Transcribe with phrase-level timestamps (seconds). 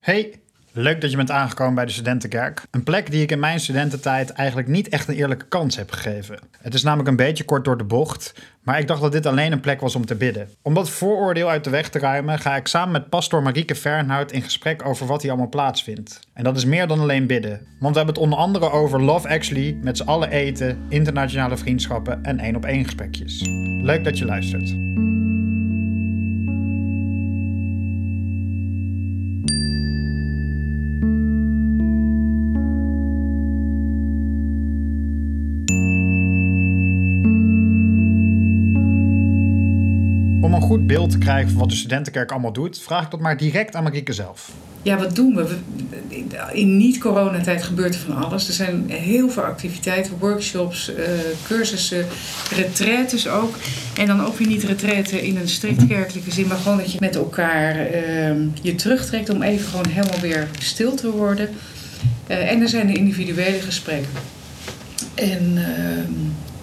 [0.00, 0.40] Hey,
[0.72, 2.62] leuk dat je bent aangekomen bij de Studentenkerk.
[2.70, 6.38] Een plek die ik in mijn studententijd eigenlijk niet echt een eerlijke kans heb gegeven.
[6.58, 9.52] Het is namelijk een beetje kort door de bocht, maar ik dacht dat dit alleen
[9.52, 10.48] een plek was om te bidden.
[10.62, 14.32] Om dat vooroordeel uit de weg te ruimen, ga ik samen met pastor Marieke Fernhout
[14.32, 16.20] in gesprek over wat hier allemaal plaatsvindt.
[16.32, 19.28] En dat is meer dan alleen bidden, want we hebben het onder andere over Love
[19.28, 23.40] Actually, met z'n allen eten, internationale vriendschappen en één op één gesprekjes.
[23.82, 24.74] Leuk dat je luistert.
[40.70, 43.76] Goed beeld te krijgen van wat de studentenkerk allemaal doet, vraag ik dat maar direct
[43.76, 44.50] aan Marieke zelf.
[44.82, 45.56] Ja, wat doen we?
[46.52, 48.48] In niet-coronatijd gebeurt er van alles.
[48.48, 51.04] Er zijn heel veel activiteiten, workshops, eh,
[51.46, 52.06] cursussen,
[52.54, 53.54] retraites ook.
[53.96, 56.98] En dan ook weer niet retraite in een strikt kerkelijke zin, maar gewoon dat je
[57.00, 61.48] met elkaar eh, je terugtrekt om even gewoon helemaal weer stil te worden.
[62.26, 64.12] Eh, en er zijn de individuele gesprekken.
[65.14, 66.12] En ehm,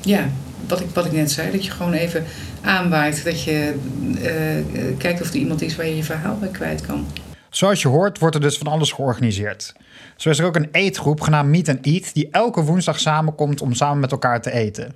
[0.00, 0.30] ja,
[0.72, 2.24] wat ik, wat ik net zei, dat je gewoon even
[2.60, 3.24] aanwaait.
[3.24, 3.74] Dat je
[4.22, 4.64] eh, eh,
[4.98, 7.06] kijkt of er iemand is waar je je verhaal bij kwijt kan.
[7.52, 9.72] Zoals je hoort, wordt er dus van alles georganiseerd.
[10.16, 13.74] Zo is er ook een eetgroep genaamd Meet and Eat, die elke woensdag samenkomt om
[13.74, 14.94] samen met elkaar te eten.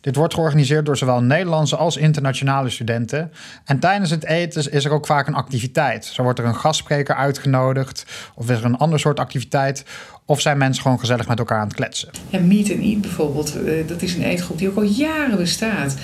[0.00, 3.32] Dit wordt georganiseerd door zowel Nederlandse als internationale studenten.
[3.64, 6.04] En tijdens het eten is er ook vaak een activiteit.
[6.04, 9.84] Zo wordt er een gastspreker uitgenodigd, of is er een ander soort activiteit,
[10.24, 12.08] of zijn mensen gewoon gezellig met elkaar aan het kletsen.
[12.28, 15.96] Ja, Meet and Eat bijvoorbeeld, eh, dat is een eetgroep die ook al jaren bestaat.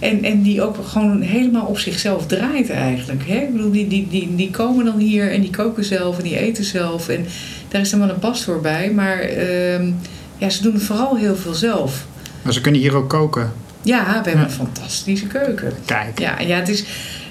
[0.00, 3.22] En, en die ook gewoon helemaal op zichzelf draait eigenlijk.
[3.26, 3.36] Hè?
[3.36, 6.38] Ik bedoel, die, die, die, die komen dan hier en die koken zelf en die
[6.38, 7.08] eten zelf.
[7.08, 7.26] En
[7.68, 8.90] daar is dan wel een pastoor bij.
[8.90, 9.90] Maar ehm,
[10.38, 12.06] ja, ze doen vooral heel veel zelf.
[12.42, 13.52] Maar ze kunnen hier ook koken.
[13.82, 14.42] Ja, we hebben Ja.
[14.44, 15.72] een fantastische keuken.
[15.84, 16.18] Kijk.
[16.18, 16.84] Ja, ja het is,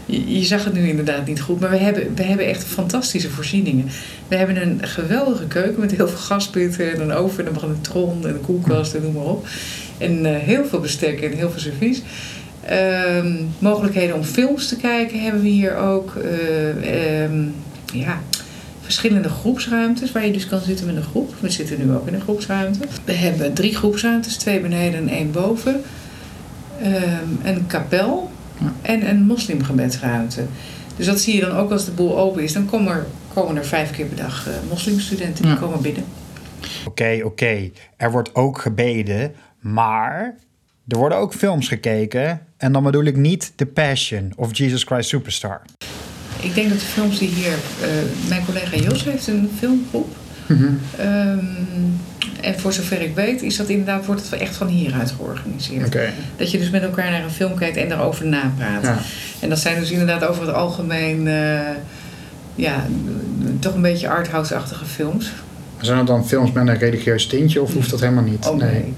[0.06, 3.86] je zag het nu inderdaad niet goed, maar we hebben, we hebben echt fantastische voorzieningen.
[4.28, 8.28] We hebben een geweldige keuken met heel veel gaspitten en een oven en een tron
[8.28, 9.48] en een koelkast en noem maar op.
[9.98, 12.02] En eh, heel veel bestek en heel veel servies.
[12.70, 16.16] Ehm, mogelijkheden om films te kijken hebben we hier ook.
[16.16, 17.44] Eh, ehm,
[17.94, 18.22] ja,
[18.82, 21.34] verschillende groepsruimtes waar je dus kan zitten met een groep.
[21.40, 22.80] We zitten nu ook in een groepsruimte.
[23.06, 25.82] We hebben drie groepsruimtes, twee beneden en één boven.
[26.82, 28.32] Ehm, een kapel
[28.82, 30.46] en een moslimgebedsruimte.
[30.96, 32.54] Dus dat zie je dan ook als de boel open is.
[32.54, 35.58] Dan komen er, komen er vijf keer per dag eh, moslimstudenten die Ja.
[35.58, 36.04] komen binnen.
[36.88, 37.70] Oké, oké.
[37.98, 40.36] Er wordt ook gebeden, maar
[40.90, 42.42] er worden ook films gekeken.
[42.58, 45.62] En dan bedoel ik niet The Passion of Jesus Christ Superstar.
[46.42, 47.54] Ik denk dat de films die hier...
[47.82, 47.90] eh,
[48.28, 50.16] mijn collega Jos heeft een filmgroep.
[50.98, 51.46] Ehm,
[52.42, 55.98] en voor zover ik weet is dat inderdaad, wordt het echt van hieruit georganiseerd.
[56.38, 58.84] Dat je dus met elkaar naar een film kijkt en daarover napraat.
[58.84, 58.98] Ja.
[59.40, 61.28] En dat zijn dus inderdaad over het algemeen...
[61.28, 61.60] eh,
[62.56, 62.86] ja,
[63.60, 65.32] toch een beetje arthouse-achtige films.
[65.82, 68.48] Zijn dat dan films met een religieus tintje of hoeft dat helemaal niet?
[68.48, 68.72] Oh nee.
[68.72, 68.94] Nee,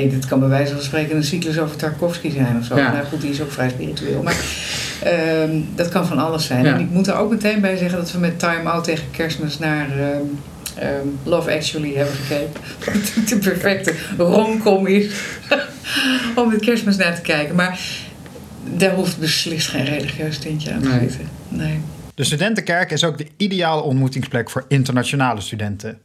[0.00, 2.76] dit kan bij wijze van spreken een cyclus over Tarkovsky zijn of zo.
[2.76, 2.92] Ja.
[2.92, 4.22] Nou goed, die is ook vrij spiritueel.
[4.22, 4.36] Maar
[5.02, 6.64] ehm, dat kan van alles zijn.
[6.64, 6.74] Ja.
[6.74, 9.58] En ik moet er ook meteen bij zeggen dat we met Time Out tegen kerstmis
[9.58, 10.20] naar ehm,
[10.74, 12.60] ehm, Love Actually hebben gekeken.
[12.84, 15.06] Wat natuurlijk de perfecte romcom is
[16.36, 17.54] om met kerstmis naar te kijken.
[17.54, 17.80] Maar
[18.76, 20.98] daar hoeft beslist geen religieus tintje aan te Nee.
[21.00, 21.28] zitten.
[21.48, 21.80] Nee.
[22.14, 25.98] De studentenkerk is ook de ideale ontmoetingsplek voor internationale studenten.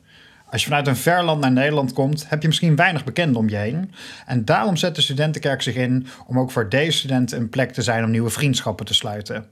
[0.50, 3.50] Als je vanuit een ver land naar Nederland komt, heb je misschien weinig bekenden om
[3.50, 3.92] je heen.
[4.26, 7.82] En daarom zet de studentenkerk zich in om ook voor deze studenten een plek te
[7.82, 9.46] zijn om nieuwe vriendschappen te sluiten.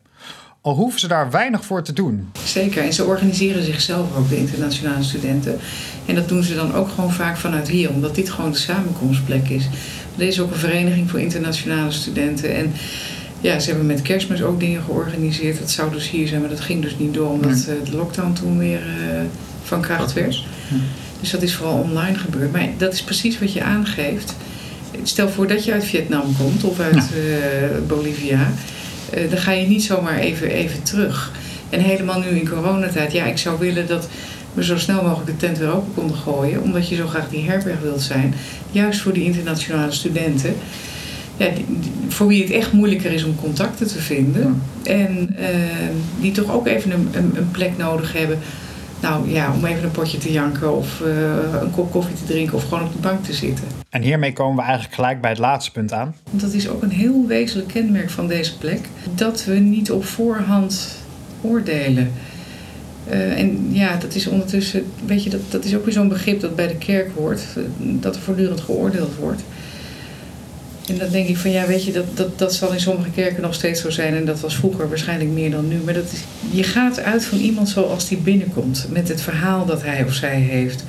[0.61, 2.29] Al hoeven ze daar weinig voor te doen.
[2.43, 5.59] Zeker, en ze organiseren zichzelf ook, de internationale studenten.
[6.05, 9.49] En dat doen ze dan ook gewoon vaak vanuit hier, omdat dit gewoon de samenkomstplek
[9.49, 9.67] is.
[10.17, 12.55] Er is ook een vereniging voor internationale studenten.
[12.55, 12.73] En
[13.41, 15.59] ja, ze hebben met kerstmis ook dingen georganiseerd.
[15.59, 18.33] Dat zou dus hier zijn, maar dat ging dus niet door, omdat eh, de lockdown
[18.33, 19.21] toen weer eh,
[19.65, 20.43] van kracht werd.
[21.19, 22.51] Dus dat is vooral online gebeurd.
[22.51, 24.35] Maar dat is precies wat je aangeeft.
[25.03, 28.51] Stel voor dat je uit Vietnam komt of uit eh, Bolivia.
[29.09, 31.31] Eh, dan ga je niet zomaar even, even terug.
[31.69, 33.11] En helemaal nu in coronatijd.
[33.11, 34.07] Ja, ik zou willen dat
[34.53, 36.61] we zo snel mogelijk de tent weer open konden gooien.
[36.61, 38.33] Omdat je zo graag die herberg wilt zijn.
[38.71, 40.55] Juist voor die internationale studenten.
[41.37, 41.65] Ja, die-
[42.07, 44.61] voor wie het echt moeilijker is om contacten te vinden.
[44.83, 45.47] En eh,
[46.21, 48.39] die toch ook even een, een, een plek nodig hebben.
[49.01, 52.55] Nou ja, om even een potje te janken of eh, een kop koffie te drinken
[52.55, 53.65] of gewoon op de bank te zitten.
[53.89, 56.15] En hiermee komen we eigenlijk gelijk bij het laatste punt aan.
[56.31, 58.79] Dat is ook een heel wezenlijk kenmerk van deze plek.
[59.15, 60.97] Dat we niet op voorhand
[61.41, 62.11] oordelen.
[63.09, 66.39] Eh, en ja, dat is ondertussen, weet je, dat, dat is ook weer zo'n begrip
[66.39, 67.41] dat bij de kerk hoort.
[67.55, 69.41] eh, Dat er voortdurend geoordeeld wordt.
[70.87, 73.41] En dan denk ik van ja, weet je, dat, dat, dat zal in sommige kerken
[73.41, 74.15] nog steeds zo zijn.
[74.15, 75.77] En dat was vroeger waarschijnlijk meer dan nu.
[75.85, 76.11] Maar dat
[76.51, 78.87] je gaat uit van iemand zoals die binnenkomt.
[78.89, 80.83] Met het verhaal dat hij of zij heeft.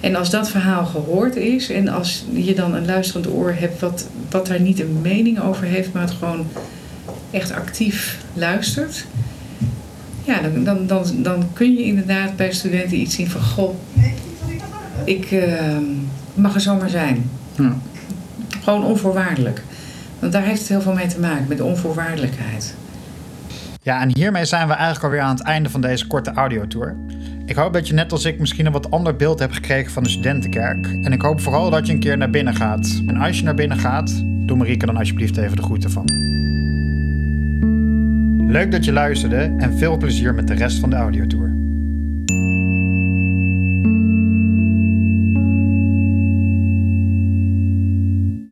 [0.00, 1.70] En als dat verhaal gehoord is.
[1.70, 5.64] En als je dan een luisterend oor hebt wat, wat daar niet een mening over
[5.64, 5.92] heeft.
[5.92, 6.46] Maar het gewoon
[7.30, 9.04] echt actief luistert.
[10.24, 13.42] Ja, dan, dan, dan, dan kun je inderdaad bij studenten iets zien van...
[13.42, 13.74] Goh,
[15.04, 15.76] ik uh,
[16.34, 17.30] mag er zomaar zijn.
[17.56, 17.76] Ja.
[18.64, 19.62] Gewoon onvoorwaardelijk.
[20.18, 22.74] Want daar heeft het heel veel mee te maken, met de onvoorwaardelijkheid.
[23.82, 26.96] Ja, en hiermee zijn we eigenlijk alweer aan het einde van deze korte audiotour.
[27.46, 30.02] Ik hoop dat je net als ik misschien een wat ander beeld hebt gekregen van
[30.02, 30.86] de studentenkerk.
[30.86, 33.02] En ik hoop vooral dat je een keer naar binnen gaat.
[33.06, 36.04] En als je naar binnen gaat, doe Marieke dan alsjeblieft even de groeten van.
[38.50, 41.53] Leuk dat je luisterde en veel plezier met de rest van de audiotour.